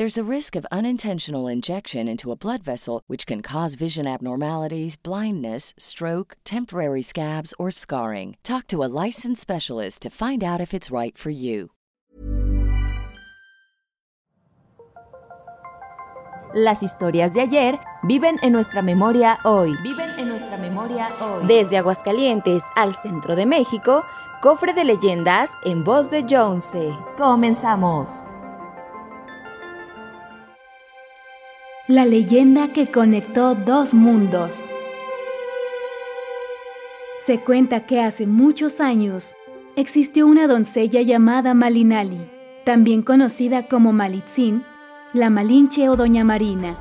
[0.00, 4.96] There's a risk of unintentional injection into a blood vessel, which can cause vision abnormalities,
[4.96, 8.38] blindness, stroke, temporary scabs, or scarring.
[8.42, 11.72] Talk to a licensed specialist to find out if it's right for you.
[16.54, 19.76] Las historias de ayer viven en nuestra memoria hoy.
[19.82, 21.46] Viven en nuestra memoria hoy.
[21.46, 24.06] Desde Aguascalientes al centro de México,
[24.40, 26.90] cofre de leyendas en voz de Jonce.
[27.18, 28.39] Comenzamos.
[31.90, 34.60] La leyenda que conectó dos mundos.
[37.26, 39.34] Se cuenta que hace muchos años
[39.74, 42.20] existió una doncella llamada Malinali,
[42.64, 44.62] también conocida como Malitzin,
[45.12, 46.78] la Malinche o Doña Marina.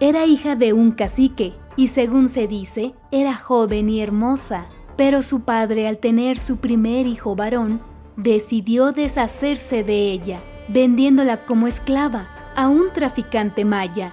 [0.00, 5.42] Era hija de un cacique y según se dice, era joven y hermosa, pero su
[5.42, 7.80] padre al tener su primer hijo varón,
[8.16, 14.12] decidió deshacerse de ella, vendiéndola como esclava a un traficante maya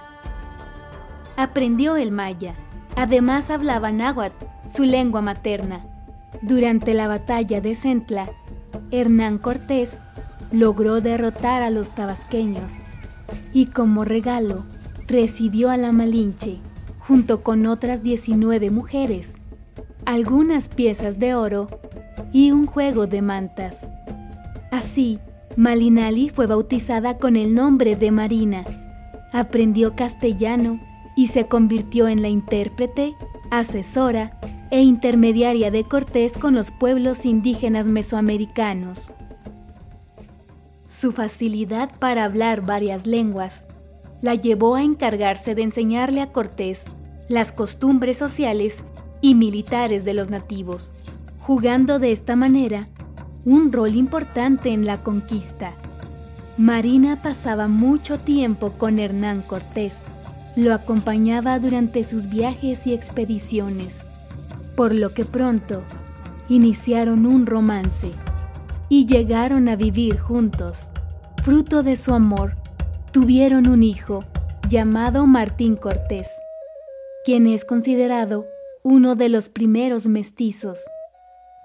[1.36, 2.54] aprendió el maya.
[2.96, 5.84] Además hablaba náhuatl, su lengua materna.
[6.42, 8.30] Durante la batalla de Centla,
[8.90, 9.98] Hernán Cortés
[10.50, 12.72] logró derrotar a los tabasqueños
[13.52, 14.64] y como regalo
[15.06, 16.58] recibió a la Malinche
[16.98, 19.34] junto con otras 19 mujeres,
[20.04, 21.68] algunas piezas de oro
[22.32, 23.88] y un juego de mantas.
[24.70, 25.18] Así,
[25.56, 28.64] Malinali fue bautizada con el nombre de Marina.
[29.32, 30.80] Aprendió castellano
[31.16, 33.14] y se convirtió en la intérprete,
[33.50, 34.38] asesora
[34.70, 39.12] e intermediaria de Cortés con los pueblos indígenas mesoamericanos.
[40.86, 43.64] Su facilidad para hablar varias lenguas
[44.22, 46.84] la llevó a encargarse de enseñarle a Cortés
[47.28, 48.82] las costumbres sociales
[49.20, 50.92] y militares de los nativos,
[51.40, 52.88] jugando de esta manera
[53.44, 55.72] un rol importante en la conquista.
[56.56, 59.94] Marina pasaba mucho tiempo con Hernán Cortés,
[60.56, 64.02] lo acompañaba durante sus viajes y expediciones,
[64.76, 65.82] por lo que pronto
[66.48, 68.10] iniciaron un romance
[68.88, 70.88] y llegaron a vivir juntos.
[71.42, 72.56] Fruto de su amor,
[73.10, 74.24] tuvieron un hijo
[74.68, 76.28] llamado Martín Cortés,
[77.24, 78.46] quien es considerado
[78.82, 80.78] uno de los primeros mestizos,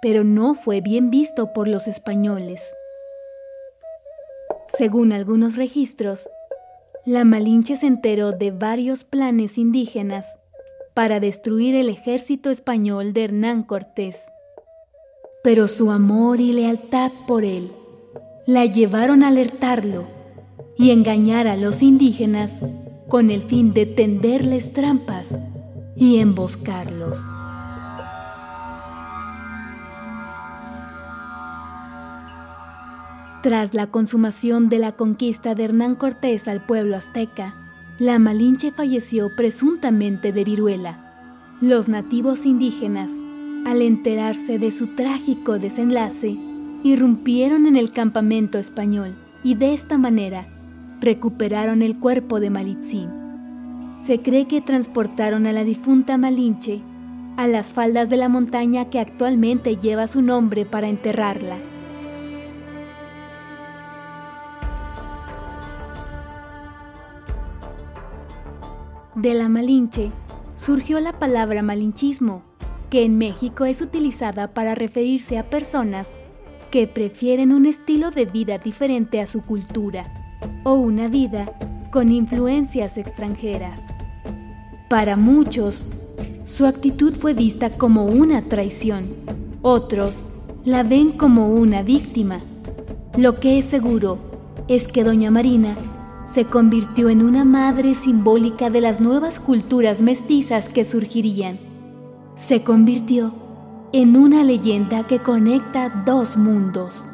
[0.02, 2.62] pero no fue bien visto por los españoles.
[4.78, 6.30] Según algunos registros,
[7.08, 10.26] la Malinche se enteró de varios planes indígenas
[10.94, 14.24] para destruir el ejército español de Hernán Cortés.
[15.42, 17.72] Pero su amor y lealtad por él
[18.46, 20.04] la llevaron a alertarlo
[20.78, 22.52] y engañar a los indígenas
[23.08, 25.34] con el fin de tenderles trampas
[25.96, 27.24] y emboscarlos.
[33.44, 37.54] Tras la consumación de la conquista de Hernán Cortés al pueblo azteca,
[38.00, 41.56] la Malinche falleció presuntamente de viruela.
[41.62, 43.12] Los nativos indígenas,
[43.66, 46.36] al enterarse de su trágico desenlace,
[46.84, 50.48] irrumpieron en el campamento español y de esta manera
[51.00, 53.10] recuperaron el cuerpo de Malitzin.
[54.04, 56.82] Se cree que transportaron a la difunta Malinche
[57.38, 61.58] a las faldas de la montaña que actualmente lleva su nombre para enterrarla.
[69.18, 70.12] De la Malinche
[70.56, 72.44] surgió la palabra malinchismo,
[72.92, 76.10] que en México es utilizada para referirse a personas
[76.70, 80.04] que prefieren un estilo de vida diferente a su cultura
[80.64, 81.52] o una vida
[81.92, 83.82] con influencias extranjeras.
[84.88, 85.94] Para muchos,
[86.44, 89.06] su actitud fue vista como una traición.
[89.64, 90.26] Otros
[90.64, 92.42] la ven como una víctima.
[93.18, 94.20] Lo que es seguro
[94.68, 95.76] es que Doña Marina
[96.34, 101.60] se convirtió en una madre simbólica de las nuevas culturas mestizas que surgirían.
[102.36, 103.34] Se convirtió
[103.94, 107.06] en una leyenda que conecta dos mundos.